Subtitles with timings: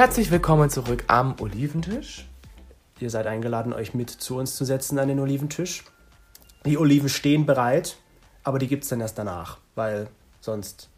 [0.00, 2.26] Herzlich willkommen zurück am Oliventisch.
[3.00, 5.84] Ihr seid eingeladen, euch mit zu uns zu setzen an den Oliventisch.
[6.64, 7.98] Die Oliven stehen bereit,
[8.42, 10.08] aber die gibt es dann erst danach, weil
[10.40, 10.88] sonst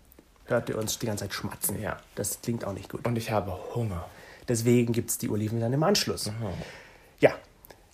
[0.44, 1.82] hört ihr uns die ganze Zeit schmatzen.
[1.82, 1.96] Ja.
[2.14, 3.04] Das klingt auch nicht gut.
[3.04, 4.04] Und ich habe Hunger.
[4.46, 6.30] Deswegen gibt es die Oliven dann im Anschluss.
[7.18, 7.32] Ja,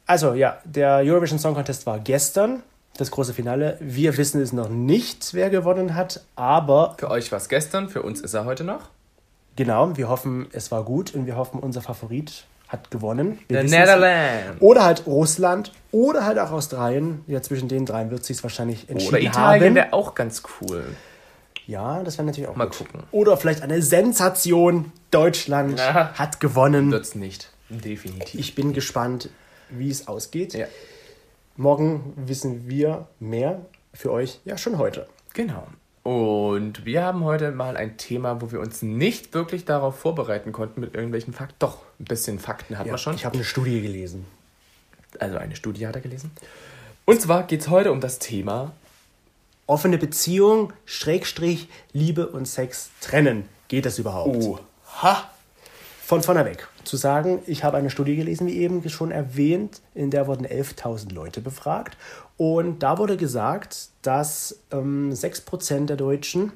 [0.04, 2.62] also ja, der Eurovision Song Contest war gestern,
[2.98, 3.78] das große Finale.
[3.80, 8.02] Wir wissen es noch nicht, wer gewonnen hat, aber Für euch war es gestern, für
[8.02, 8.90] uns ist er heute noch.
[9.58, 13.38] Genau, wir hoffen, es war gut und wir hoffen, unser Favorit hat gewonnen.
[13.48, 13.72] Wir wissen's.
[13.72, 14.60] Netherlands.
[14.60, 17.22] Oder halt Russland oder halt auch Australien.
[17.26, 20.84] Ja, zwischen den dreien wird sich wahrscheinlich entschieden Oder Italien wäre auch ganz cool.
[21.66, 22.78] Ja, das wäre natürlich auch Mal gut.
[22.78, 23.02] gucken.
[23.10, 24.92] Oder vielleicht eine Sensation.
[25.10, 26.12] Deutschland Na.
[26.14, 26.90] hat gewonnen.
[26.90, 27.50] Wird's nicht.
[27.68, 28.38] Definitiv.
[28.38, 29.28] Ich bin gespannt,
[29.70, 30.54] wie es ausgeht.
[30.54, 30.66] Ja.
[31.56, 33.60] Morgen wissen wir mehr
[33.92, 35.06] für euch ja schon heute.
[35.34, 35.66] Genau.
[36.08, 40.80] Und wir haben heute mal ein Thema, wo wir uns nicht wirklich darauf vorbereiten konnten
[40.80, 41.56] mit irgendwelchen Fakten.
[41.58, 43.14] Doch, ein bisschen Fakten hatten Ja, wir schon.
[43.14, 44.24] Ich habe eine Studie gelesen.
[45.18, 46.30] also eine Studie hat er gelesen.
[47.04, 48.72] Und zwar geht es heute um das Thema
[49.66, 53.46] Offene Beziehung, Schrägstrich, Liebe und Sex trennen.
[53.68, 54.34] Geht das überhaupt?
[54.42, 55.30] Oha.
[56.08, 56.50] Von vorne.
[56.84, 61.12] Zu sagen, ich habe eine Studie gelesen, wie eben schon erwähnt, in der wurden 11.000
[61.12, 61.98] Leute befragt.
[62.38, 66.52] Und da wurde gesagt, dass ähm, 6% der Deutschen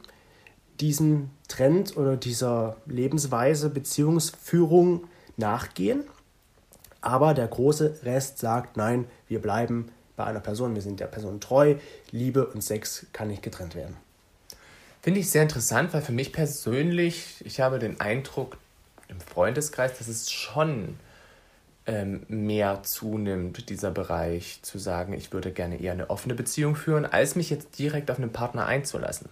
[0.80, 5.04] diesem Trend oder dieser Lebensweise Beziehungsführung
[5.36, 6.04] nachgehen.
[7.02, 11.40] Aber der große Rest sagt, nein, wir bleiben bei einer Person, wir sind der Person
[11.40, 11.74] treu,
[12.10, 13.98] Liebe und Sex kann nicht getrennt werden.
[15.02, 18.56] Finde ich sehr interessant, weil für mich persönlich, ich habe den Eindruck
[19.12, 20.98] im Freundeskreis, dass es schon
[21.86, 27.04] ähm, mehr zunimmt, dieser Bereich, zu sagen, ich würde gerne eher eine offene Beziehung führen,
[27.04, 29.28] als mich jetzt direkt auf einen Partner einzulassen.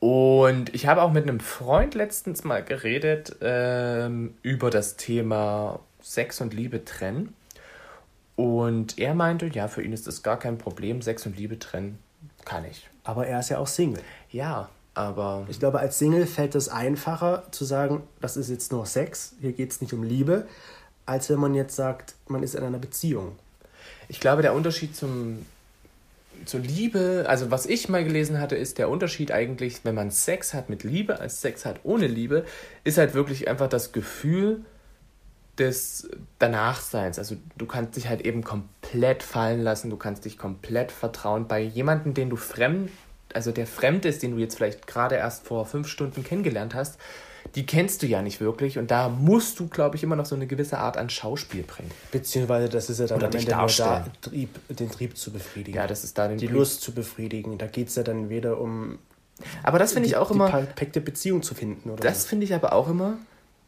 [0.00, 6.40] Und ich habe auch mit einem Freund letztens mal geredet ähm, über das Thema Sex
[6.40, 7.34] und Liebe trennen.
[8.36, 11.98] Und er meinte, ja, für ihn ist das gar kein Problem, Sex und Liebe trennen
[12.44, 12.88] kann ich.
[13.02, 14.02] Aber er ist ja auch Single.
[14.30, 18.84] Ja, aber Ich glaube, als Single fällt es einfacher zu sagen, das ist jetzt nur
[18.84, 20.48] Sex, hier geht es nicht um Liebe,
[21.06, 23.36] als wenn man jetzt sagt, man ist in einer Beziehung.
[24.08, 25.46] ich glaube, der Unterschied zum,
[26.44, 30.52] zur Liebe, also was ich mal gelesen hatte, ist der Unterschied eigentlich, wenn man Sex
[30.52, 32.44] hat mit Liebe als Sex hat ohne Liebe,
[32.82, 34.64] ist halt wirklich einfach das Gefühl
[35.58, 36.08] des
[36.40, 37.20] Danachseins.
[37.20, 41.60] Also du kannst dich halt eben komplett fallen lassen, du kannst dich komplett vertrauen bei
[41.60, 42.90] jemandem, den du fremd,
[43.34, 46.98] also der fremd ist, den du jetzt vielleicht gerade erst vor fünf Stunden kennengelernt hast,
[47.54, 50.34] die kennst du ja nicht wirklich und da musst du, glaube ich, immer noch so
[50.34, 51.90] eine gewisse Art an Schauspiel bringen.
[52.12, 54.06] Beziehungsweise das ist ja dann Oder am Ende nur da.
[54.20, 55.76] Trieb, den Trieb zu befriedigen.
[55.76, 57.56] Ja, das ist da den die Lust zu befriedigen.
[57.58, 58.98] Da geht es ja dann weder um
[59.62, 60.50] Aber das finde ich die, auch die immer.
[60.50, 61.90] perfekte Beziehung zu finden.
[61.90, 63.16] Oder Das finde ich aber auch immer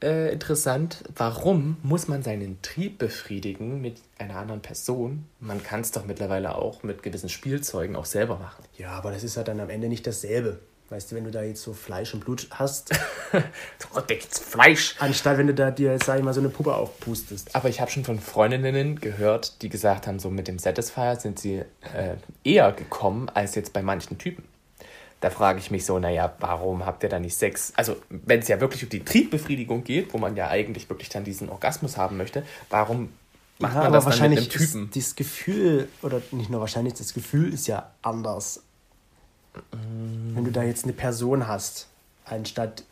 [0.03, 1.05] äh, interessant.
[1.17, 5.27] Warum muss man seinen Trieb befriedigen mit einer anderen Person?
[5.41, 8.65] Man kann es doch mittlerweile auch mit gewissen Spielzeugen auch selber machen.
[8.79, 10.59] Ja, aber das ist ja dann am Ende nicht dasselbe.
[10.91, 12.91] Weißt du, wenn du da jetzt so Fleisch und Blut hast,
[14.09, 14.97] gibt's Fleisch.
[14.99, 17.55] anstatt wenn du da dir, sag ich mal, so eine Puppe aufpustest.
[17.55, 21.39] Aber ich habe schon von Freundinnen gehört, die gesagt haben, so mit dem Satisfier sind
[21.39, 21.63] sie
[21.95, 24.43] äh, eher gekommen als jetzt bei manchen Typen.
[25.21, 27.73] Da frage ich mich so, naja, warum habt ihr da nicht Sex?
[27.77, 31.25] Also, wenn es ja wirklich um die Triebbefriedigung geht, wo man ja eigentlich wirklich dann
[31.25, 33.11] diesen Orgasmus haben möchte, warum
[33.59, 34.91] macht Ja, man aber das dann mit wahrscheinlich einem Typen?
[34.95, 38.63] ist das Gefühl, oder nicht nur wahrscheinlich, das Gefühl ist ja anders.
[39.73, 41.89] Wenn du da jetzt eine Person hast,
[42.25, 42.85] anstatt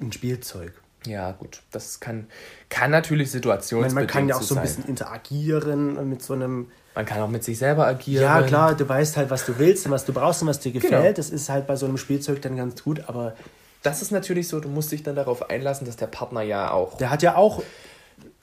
[0.00, 0.72] ein Spielzeug.
[1.06, 2.26] Ja, gut, das kann,
[2.68, 4.62] kann natürlich situationsbedingt man kann ja auch so ein sein.
[4.64, 6.68] bisschen interagieren mit so einem.
[6.94, 8.24] Man kann auch mit sich selber agieren.
[8.24, 10.72] Ja, klar, du weißt halt, was du willst und was du brauchst und was dir
[10.72, 11.02] gefällt.
[11.02, 11.12] Genau.
[11.12, 13.34] Das ist halt bei so einem Spielzeug dann ganz gut, aber
[13.82, 16.96] Das ist natürlich so, du musst dich dann darauf einlassen, dass der Partner ja auch
[16.96, 17.62] der hat ja auch.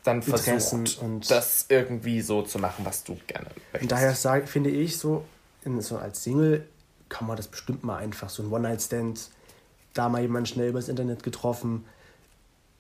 [0.04, 3.82] dann Interessen versucht, und- das irgendwie so zu machen, was du gerne möchtest.
[3.84, 5.26] Und daher sage, finde ich so,
[5.66, 6.66] in, so als Single
[7.10, 9.30] kann man das bestimmt mal einfach, so ein One-Night-Stand,
[9.94, 11.86] da mal jemanden schnell übers Internet getroffen.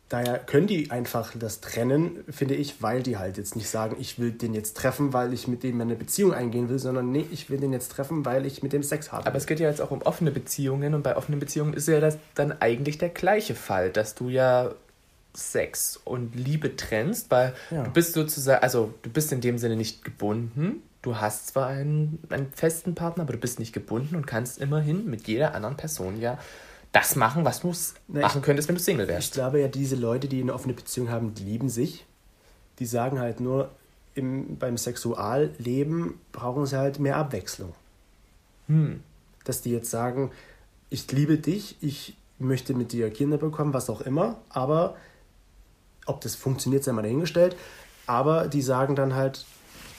[0.09, 4.19] Daher können die einfach das trennen, finde ich, weil die halt jetzt nicht sagen, ich
[4.19, 7.50] will den jetzt treffen, weil ich mit dem eine Beziehung eingehen will, sondern nee, ich
[7.50, 9.25] will den jetzt treffen, weil ich mit dem Sex habe.
[9.25, 12.00] Aber es geht ja jetzt auch um offene Beziehungen und bei offenen Beziehungen ist ja
[12.00, 14.75] das dann eigentlich der gleiche Fall, dass du ja
[15.35, 17.83] Sex und Liebe trennst, weil Ja.
[17.83, 20.83] du bist sozusagen, also du bist in dem Sinne nicht gebunden.
[21.01, 25.09] Du hast zwar einen, einen festen Partner, aber du bist nicht gebunden und kannst immerhin
[25.09, 26.38] mit jeder anderen Person ja
[26.94, 27.74] das machen, was du
[28.07, 29.34] Na, ich- machen könntest, wenn du Single Ich wärst.
[29.34, 32.06] glaube ja, diese Leute, die eine offene Beziehung haben, die lieben sich.
[32.80, 33.69] Die sagen halt nur,
[34.16, 37.74] im, beim Sexualleben brauchen sie halt mehr Abwechslung.
[38.68, 39.01] Hm.
[39.44, 40.31] Dass die jetzt sagen,
[40.90, 44.95] ich liebe dich, ich möchte mit dir Kinder bekommen, was auch immer, aber
[46.06, 47.56] ob das funktioniert, sei mal dahingestellt.
[48.06, 49.45] Aber die sagen dann halt,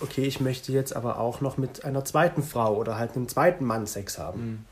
[0.01, 3.65] okay, ich möchte jetzt aber auch noch mit einer zweiten Frau oder halt einem zweiten
[3.65, 4.41] Mann Sex haben.
[4.47, 4.65] Mhm.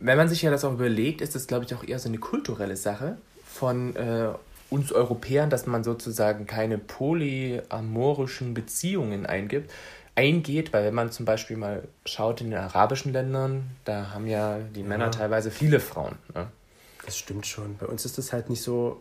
[0.00, 2.18] Wenn man sich ja das auch überlegt, ist das, glaube ich, auch eher so eine
[2.18, 4.28] kulturelle Sache von äh,
[4.70, 9.70] uns Europäern, dass man sozusagen keine polyamorischen Beziehungen eingibt,
[10.14, 14.58] eingeht, weil wenn man zum Beispiel mal schaut in den arabischen Ländern, da haben ja
[14.74, 15.10] die Männer Ja.
[15.10, 16.16] teilweise viele Frauen.
[16.34, 16.46] Ne?
[17.04, 17.76] Das stimmt schon.
[17.78, 19.00] Bei uns ist das halt nicht so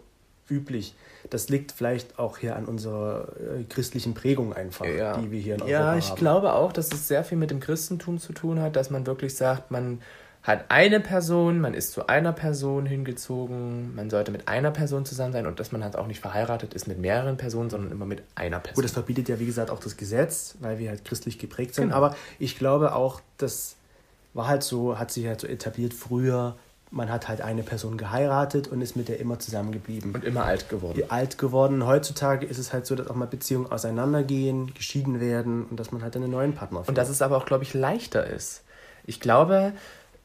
[0.50, 0.96] üblich.
[1.30, 5.62] Das liegt vielleicht auch hier an unserer äh, christlichen Prägung einfach, die wir hier in
[5.62, 6.18] Europa Ja, ich haben.
[6.18, 9.36] glaube auch, dass es sehr viel mit dem Christentum zu tun hat, dass man wirklich
[9.36, 10.02] sagt, man
[10.42, 15.34] hat eine Person, man ist zu einer Person hingezogen, man sollte mit einer Person zusammen
[15.34, 18.24] sein und dass man halt auch nicht verheiratet ist mit mehreren Personen, sondern immer mit
[18.36, 18.76] einer Person.
[18.76, 21.86] Gut, das verbietet ja, wie gesagt, auch das Gesetz, weil wir halt christlich geprägt sind.
[21.86, 21.98] Genau.
[21.98, 23.76] Aber ich glaube auch, das
[24.34, 26.56] war halt so, hat sich halt so etabliert früher.
[26.90, 30.16] Man hat halt eine Person geheiratet und ist mit der immer zusammengeblieben.
[30.16, 31.04] und immer alt geworden.
[31.10, 31.86] alt geworden.
[31.86, 36.02] Heutzutage ist es halt so, dass auch mal Beziehungen auseinandergehen, geschieden werden und dass man
[36.02, 38.64] halt einen neuen Partner Und dass es aber auch, glaube ich, leichter ist.
[39.06, 39.74] Ich glaube,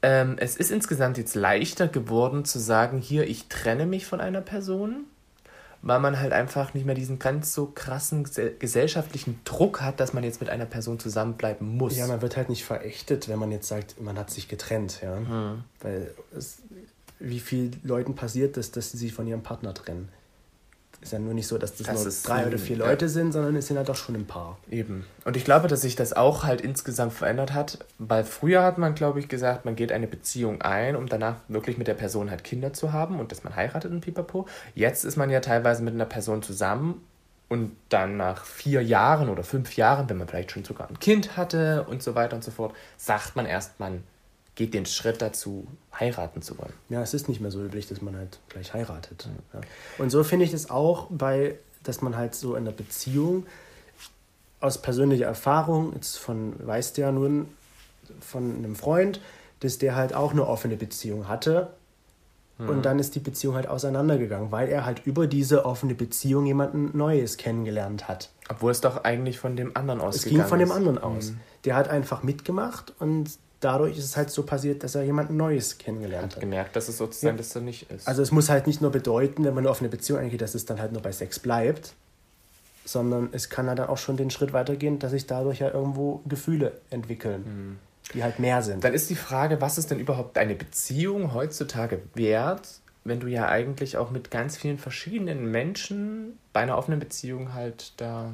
[0.04, 4.40] ähm, es ist insgesamt jetzt leichter geworden zu sagen, hier, ich trenne mich von einer
[4.40, 5.04] Person,
[5.82, 10.12] weil man halt einfach nicht mehr diesen ganz so krassen gese- gesellschaftlichen Druck hat, dass
[10.12, 11.96] man jetzt mit einer Person zusammenbleiben muss.
[11.96, 15.20] Ja, man wird halt nicht verächtet, wenn man jetzt sagt, man hat sich getrennt, ja.
[15.20, 15.64] Mhm.
[15.80, 16.58] Weil es,
[17.18, 20.08] wie vielen Leuten passiert das, dass sie sich von ihrem Partner trennen?
[21.04, 22.86] Ist ja nur nicht so, dass das, Das nur drei oder vier ja.
[22.86, 24.58] Leute sind, sondern es sind halt auch schon ein Paar.
[24.70, 25.04] Eben.
[25.26, 28.94] Und ich glaube, dass sich das auch halt insgesamt verändert hat, weil früher hat man,
[28.94, 32.42] glaube ich, gesagt, man geht eine Beziehung ein, um danach wirklich mit der Person halt
[32.42, 34.46] Kinder zu haben und dass man heiratet und pipapo.
[34.74, 37.02] Jetzt ist man ja teilweise mit einer Person zusammen
[37.50, 41.36] und dann nach vier Jahren oder fünf Jahren, wenn man vielleicht schon sogar ein Kind
[41.36, 44.02] hatte und so weiter und so fort, sagt man erst, man
[44.54, 45.66] geht den Schritt dazu,
[45.98, 46.72] heiraten zu wollen.
[46.88, 49.28] Ja, es ist nicht mehr so üblich, dass man halt gleich heiratet.
[49.52, 49.60] Ja.
[49.98, 53.46] Und so finde ich es auch bei, dass man halt so in der Beziehung
[54.60, 57.48] aus persönlicher Erfahrung, jetzt von, weißt du ja nun,
[58.20, 59.20] von einem Freund,
[59.60, 61.68] dass der halt auch eine offene Beziehung hatte.
[62.56, 66.96] Und dann ist die Beziehung halt auseinandergegangen, weil er halt über diese offene Beziehung jemanden
[66.96, 68.30] Neues kennengelernt hat.
[68.48, 70.74] Obwohl es doch eigentlich von dem anderen Es ausgegangen ging von dem ist.
[70.76, 71.32] anderen aus.
[71.64, 73.28] Der hat einfach mitgemacht und
[73.64, 76.40] dadurch ist es halt so passiert, dass er jemanden Neues kennengelernt hat.
[76.40, 77.38] Gemerkt, dass es sozusagen Ja.
[77.38, 78.06] das so nicht ist.
[78.06, 80.54] Also es muss halt nicht nur bedeuten, wenn man nur auf eine Beziehung eingeht, dass
[80.54, 81.94] es dann halt nur bei Sex bleibt,
[82.84, 86.20] sondern es kann ja dann auch schon den Schritt weitergehen, dass sich dadurch ja irgendwo
[86.26, 87.78] Gefühle entwickeln,
[88.12, 88.84] die halt mehr sind.
[88.84, 92.68] Dann ist die Frage, was ist denn überhaupt eine Beziehung heutzutage wert,
[93.04, 97.92] wenn du ja eigentlich auch mit ganz vielen verschiedenen Menschen bei einer offenen Beziehung halt
[97.98, 98.32] da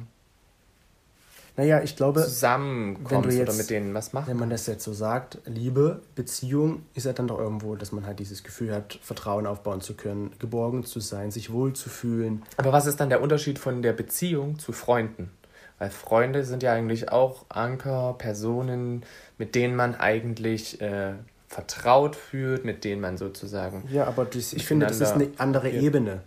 [1.57, 4.29] Naja, ich glaube, zusammenkommst wenn du oder mit denen was machst.
[4.29, 8.05] wenn man das jetzt so sagt, Liebe, Beziehung ist ja dann doch irgendwo, dass man
[8.05, 12.43] halt dieses Gefühl hat, Vertrauen aufbauen zu können, geborgen zu sein, sich wohlzufühlen.
[12.57, 15.31] Aber was ist dann der Unterschied von der Beziehung zu Freunden?
[15.77, 19.03] Weil Freunde sind ja eigentlich auch Anker, Personen,
[19.37, 21.13] mit denen man eigentlich äh,
[21.47, 23.83] vertraut fühlt, mit denen man sozusagen.
[23.91, 25.81] Ja, aber das, ich finde, das ist eine andere Ja.
[25.81, 26.21] Ebene.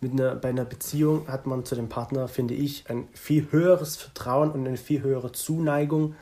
[0.00, 3.96] Mit einer, bei einer Beziehung hat man zu dem Partner, finde ich, ein viel höheres
[3.96, 6.14] Vertrauen und eine viel höhere Zuneigung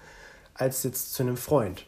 [0.55, 1.85] als jetzt zu einem Freund.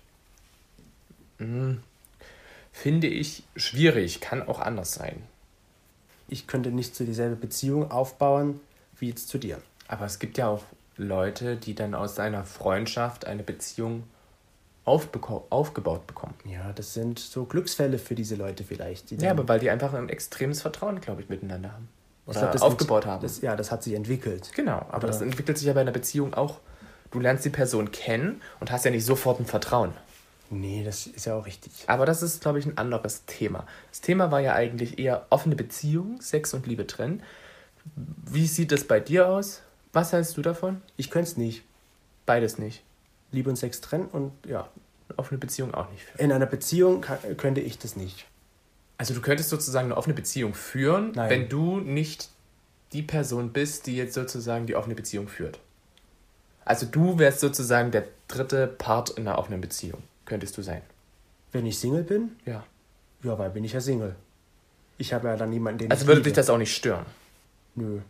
[1.39, 5.23] Finde ich schwierig, kann auch anders sein.
[6.29, 8.61] Ich könnte nicht zu dieselbe Beziehung aufbauen
[8.99, 9.61] wie jetzt zu dir.
[9.89, 10.65] Aber es gibt ja auch
[10.97, 14.05] Leute, die dann aus einer Freundschaft eine Beziehung
[14.87, 16.35] aufgebaut bekommen.
[16.45, 19.11] Ja, das sind so Glücksfälle für diese Leute vielleicht.
[19.11, 21.89] Die Ja, aber weil die einfach ein extremes Vertrauen, glaube ich, miteinander haben.
[22.27, 23.23] Oder glaub, das aufgebaut ent- haben.
[23.23, 24.51] Das, ja, das hat sich entwickelt.
[24.55, 26.61] genau, aber Oder- das entwickelt sich ja bei einer Beziehung auch.
[27.11, 29.93] Du lernst die Person kennen und hast ja nicht sofort ein Vertrauen.
[30.51, 31.73] Nee, das ist ja auch richtig.
[31.89, 33.67] Aber das ist, glaube ich, ein anderes Thema.
[33.91, 37.23] Das Thema war ja eigentlich eher offene Beziehung, Sex und Liebe trennen.
[37.95, 39.63] Wie sieht das bei dir aus?
[39.93, 40.83] Was hältst du davon?
[40.97, 41.63] Ich könnte es nicht.
[42.27, 42.83] Beides nicht.
[43.33, 44.69] Liebe und Sex trennen und ja.
[45.17, 46.03] Offene Beziehung auch nicht.
[46.19, 48.27] In einer Beziehung kann, könnte ich das nicht.
[48.99, 51.31] Also du könntest sozusagen eine offene Beziehung führen, Nein.
[51.31, 52.29] wenn du nicht
[52.93, 55.61] die Person bist, die jetzt sozusagen die offene Beziehung führt.
[56.65, 60.03] Also du wärst sozusagen der dritte Part in einer offenen Beziehung.
[60.25, 60.83] Könntest du sein.
[61.53, 62.65] Wenn ich Single bin, Ja.
[63.23, 64.17] ja, weil bin ich ja Single.
[64.99, 66.31] Ich habe ja dann niemanden, den Also ich würde liebe.
[66.31, 67.07] dich das auch nicht stören.
[67.77, 68.01] Nö.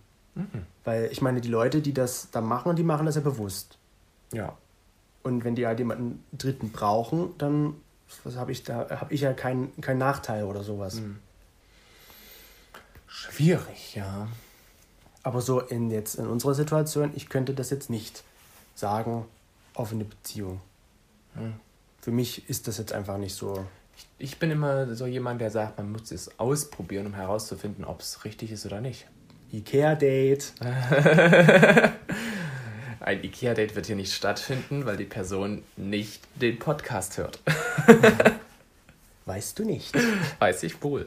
[0.85, 3.77] Weil ich meine, die Leute, die das da machen, die machen das ja bewusst.
[4.33, 4.57] Ja.
[5.27, 7.75] Und wenn die halt jemanden Dritten brauchen, dann
[8.37, 11.01] habe ich da habe ich ja keinen keinen Nachteil oder sowas.
[11.01, 11.17] Mhm.
[13.09, 14.29] Schwierig, ja.
[15.25, 18.23] Aber so in jetzt in unserer Situation, ich könnte das jetzt nicht
[18.77, 19.25] sagen,
[19.75, 20.61] offene Beziehung.
[21.35, 21.55] Hm.
[22.01, 23.67] Für mich ist das jetzt einfach nicht so.
[24.19, 28.25] Ich bin immer so jemand, der sagt, man muss es ausprobieren, um herauszufinden, ob es
[28.25, 29.09] richtig ist oder nicht.
[29.53, 30.53] Ikea-Date.
[33.07, 37.39] Ein Ikea-Date wird hier nicht stattfinden, weil die Person nicht den Podcast hört.
[39.27, 39.95] Weißt du nicht.
[40.41, 41.07] Weiß ich wohl.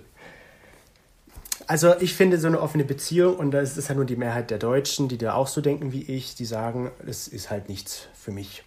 [1.67, 4.59] Also ich finde so eine offene Beziehung, und das ist ja nur die Mehrheit der
[4.59, 8.31] Deutschen, die da auch so denken wie ich, die sagen, es ist halt nichts für
[8.31, 8.63] mich.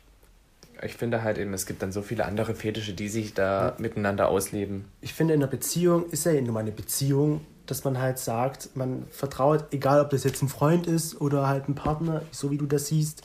[0.82, 3.74] Ich finde halt eben, es gibt dann so viele andere Fetische, die sich da ja.
[3.78, 4.84] miteinander ausleben.
[5.00, 7.40] Ich finde, in einer Beziehung ist ja nur mal eine Beziehung,
[7.72, 11.70] dass man halt sagt, man vertraut, egal ob das jetzt ein Freund ist oder halt
[11.70, 13.22] ein Partner, so wie du das siehst,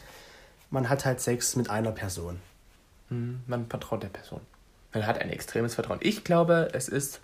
[0.70, 2.40] man hat halt Sex mit einer Person.
[3.10, 4.40] Hm, man vertraut der Person.
[4.94, 6.00] Man hat ein extremes Vertrauen.
[6.02, 7.20] Ich glaube, es ist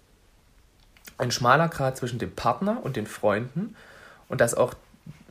[1.17, 3.77] ein schmaler Grad zwischen dem Partner und den Freunden
[4.27, 4.73] und das auch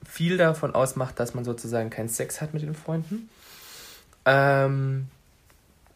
[0.02, 3.28] viel davon ausmacht, dass man sozusagen keinen Sex hat mit den Freunden.
[4.24, 5.08] Ähm,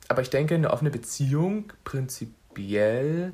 [0.08, 3.32] aber ich denke, eine offene Beziehung prinzipiell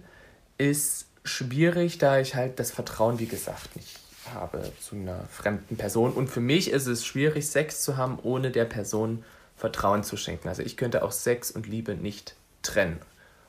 [0.59, 3.99] ist schwierig, da ich halt das Vertrauen, wie gesagt, nicht
[4.35, 6.13] habe zu einer fremden Person.
[6.13, 9.25] Und für mich ist es schwierig, Sex zu haben, ohne der Person
[9.57, 10.49] Vertrauen zu schenken.
[10.49, 12.99] Also ich könnte auch Sex und Liebe nicht trennen.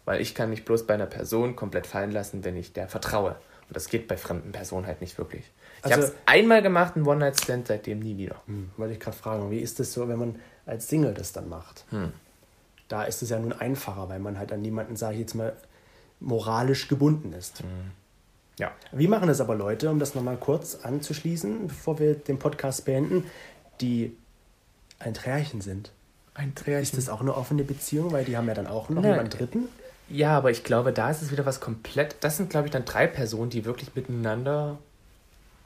[0.06, 3.36] Weil ich kann mich bloß bei einer Person komplett fallen lassen, wenn ich der vertraue.
[3.68, 5.50] Und das geht bei fremden Personen halt nicht wirklich.
[5.80, 8.36] Ich also, habe es einmal gemacht, ein One-Night-Stand, seitdem nie wieder.
[8.48, 11.48] Hm, wollte ich gerade fragen, wie ist das so, wenn man als Single das dann
[11.50, 11.86] macht?
[11.90, 12.12] Hm.
[12.90, 15.56] Da ist es ja nun einfacher, weil man halt an niemanden, sage ich jetzt mal,
[16.24, 17.60] moralisch gebunden ist.
[17.60, 17.68] Hm.
[18.60, 18.72] Ja.
[18.92, 23.26] Wie machen das aber Leute, um das nochmal kurz anzuschließen, bevor wir den Podcast beenden,
[23.82, 24.16] die
[25.00, 25.92] ein Trärchen sind?
[26.36, 26.82] Ein Trärchen.
[26.84, 29.70] Ist das auch eine offene Beziehung, weil die haben ja dann auch noch jemanden dritten?
[30.10, 32.18] Ja, aber ich glaube, da ist es wieder was komplett.
[32.22, 34.78] Das sind, glaube ich, dann drei Personen, die wirklich miteinander.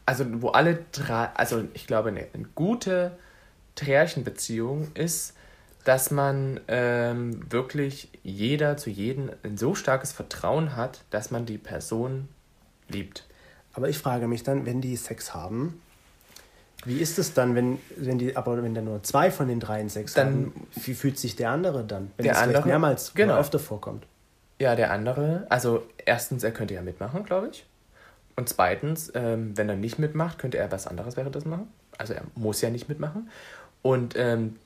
[0.06, 1.30] Also, wo alle drei.
[1.34, 3.12] Also, ich glaube, eine, eine gute
[3.76, 5.34] Trärchenbeziehung ist,
[5.84, 11.58] dass man ähm, wirklich jeder zu jedem ein so starkes Vertrauen hat, dass man die
[11.58, 12.28] Person
[12.90, 13.26] liebt.
[13.74, 15.82] Aber ich frage mich dann, wenn die Sex haben,
[16.86, 19.90] wie ist es dann, wenn, wenn die, aber wenn da nur zwei von den dreien
[19.90, 23.34] Sex dann, haben, wie fühlt sich der andere dann, wenn es vielleicht mehrmals genau.
[23.34, 24.06] oder öfter vorkommt?
[24.60, 27.66] Ja, der andere, also erstens, er könnte ja mitmachen, glaube ich.
[28.36, 31.68] Und zweitens, ähm, wenn er nicht mitmacht, könnte er was anderes wäre das machen.
[31.98, 33.30] Also er muss ja nicht mitmachen.
[33.82, 34.58] Und ähm,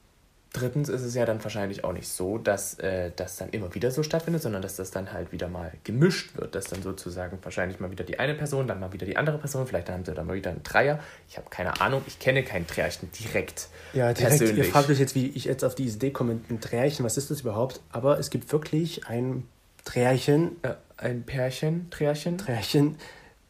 [0.53, 3.91] drittens ist es ja dann wahrscheinlich auch nicht so, dass äh, das dann immer wieder
[3.91, 6.55] so stattfindet, sondern dass das dann halt wieder mal gemischt wird.
[6.55, 9.65] Dass dann sozusagen wahrscheinlich mal wieder die eine Person, dann mal wieder die andere Person,
[9.65, 11.00] vielleicht dann haben sie dann mal wieder einen Dreier.
[11.29, 13.70] Ich habe keine Ahnung, ich kenne kein Trärchen direkt.
[13.93, 14.38] Ja, direkt.
[14.38, 14.58] Persönlich.
[14.58, 17.31] Ihr fragt euch jetzt, wie ich jetzt auf die Idee komme, ein Trärchen, was ist
[17.31, 17.79] das überhaupt?
[17.91, 19.48] Aber es gibt wirklich ein
[19.86, 20.58] Trärchen.
[20.63, 22.38] Ja, ein Pärchen, Trärchen.
[22.38, 22.98] Trärchen,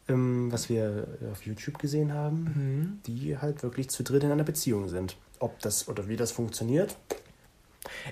[0.08, 3.00] ähm, was wir auf YouTube gesehen haben, mhm.
[3.06, 5.16] die halt wirklich zu dritt in einer Beziehung sind.
[5.42, 6.96] Ob das oder wie das funktioniert.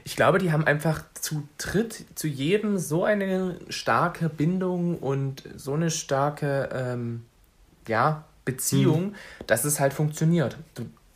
[0.03, 5.75] Ich glaube, die haben einfach zu dritt zu jedem so eine starke Bindung und so
[5.75, 7.25] eine starke ähm,
[7.87, 9.15] ja, Beziehung, mhm.
[9.47, 10.59] dass es halt funktioniert.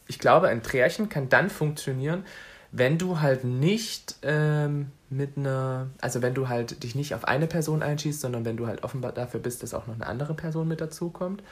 [0.06, 2.24] Ich glaube, ein Trärchen kann dann funktionieren,
[2.70, 7.46] wenn du halt nicht ähm, mit einer, also wenn du halt dich nicht auf eine
[7.46, 10.68] Person einschießt, sondern wenn du halt offenbar dafür bist, dass auch noch eine andere Person
[10.68, 11.42] mit dazu kommt.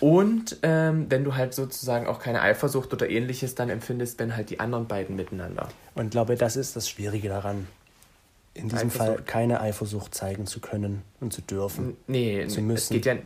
[0.00, 4.50] Und ähm, wenn du halt sozusagen auch keine Eifersucht oder ähnliches dann empfindest, wenn halt
[4.50, 5.68] die anderen beiden miteinander.
[5.94, 7.66] Und glaube, das ist das Schwierige daran.
[8.54, 9.06] In diesem Eifersucht.
[9.06, 11.96] Fall keine Eifersucht zeigen zu können und zu dürfen.
[12.06, 12.74] Nee, zu müssen.
[12.74, 13.16] es geht ja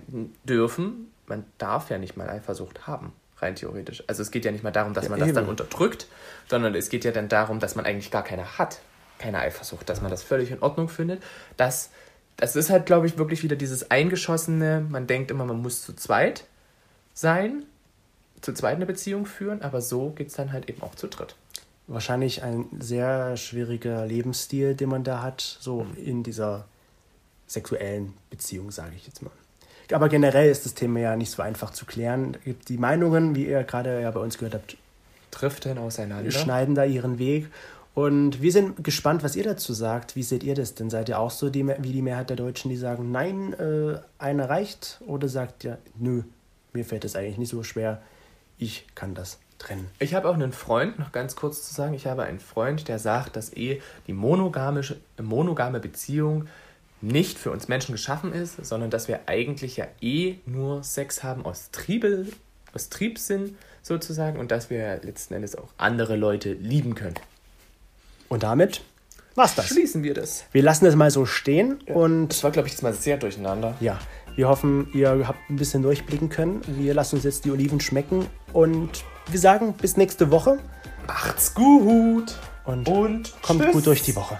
[0.45, 3.13] dürfen, man darf ja nicht mal Eifersucht haben
[3.43, 4.05] rein theoretisch.
[4.07, 6.07] Also es geht ja nicht mal darum, dass ja, man das dann unterdrückt,
[6.49, 8.81] sondern es geht ja dann darum, dass man eigentlich gar keine hat.
[9.19, 11.23] Keine Eifersucht, dass man das völlig in Ordnung findet.
[11.57, 11.91] Das,
[12.37, 15.95] das ist halt, glaube ich, wirklich wieder dieses Eingeschossene, man denkt immer, man muss zu
[15.95, 16.45] zweit
[17.15, 17.65] sein,
[18.41, 21.37] zu zweit eine Beziehung führen, aber so geht es dann halt eben auch zu dritt.
[21.87, 25.97] Wahrscheinlich ein sehr schwieriger Lebensstil, den man da hat, so mhm.
[25.97, 26.65] in dieser
[27.47, 29.33] sexuellen Beziehung, sage ich jetzt mal.
[29.93, 32.37] Aber generell ist das Thema ja nicht so einfach zu klären.
[32.69, 34.77] Die Meinungen, wie ihr gerade ja bei uns gehört habt,
[35.31, 36.31] driften auseinander.
[36.31, 37.49] Schneiden da ihren Weg.
[37.95, 40.17] Und wir sind gespannt, was ihr dazu sagt.
[40.17, 40.89] Wie seht ihr das denn?
[40.89, 44.49] Seid ihr auch so die, wie die Mehrheit der Deutschen, die sagen, nein, äh, einer
[44.49, 45.01] reicht?
[45.07, 46.23] Oder sagt ihr, nö,
[46.73, 48.03] mir fällt es eigentlich nicht so schwer,
[48.59, 49.89] ich kann das trennen?
[49.99, 52.99] Ich habe auch einen Freund, noch ganz kurz zu sagen, ich habe einen Freund, der
[52.99, 54.83] sagt, dass eh die monogame,
[55.21, 56.49] monogame Beziehung
[57.01, 61.45] nicht für uns Menschen geschaffen ist, sondern dass wir eigentlich ja eh nur Sex haben
[61.45, 62.27] aus, Triebe,
[62.73, 67.17] aus Triebsinn sozusagen und dass wir letzten Endes auch andere Leute lieben können.
[68.29, 68.83] Und damit
[69.35, 69.69] was das.
[69.69, 70.45] Schließen wir das.
[70.53, 71.95] Wir lassen es mal so stehen ja.
[71.95, 72.29] und.
[72.29, 73.75] Das war, glaube ich, jetzt mal sehr durcheinander.
[73.81, 73.99] Ja.
[74.35, 76.63] Wir hoffen, ihr habt ein bisschen durchblicken können.
[76.67, 80.59] Wir lassen uns jetzt die Oliven schmecken und wir sagen bis nächste Woche.
[81.07, 83.73] Macht's gut und, und kommt tschüss.
[83.73, 84.39] gut durch die Woche.